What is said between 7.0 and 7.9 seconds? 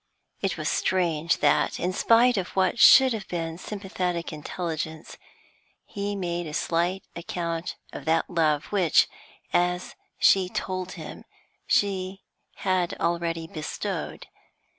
account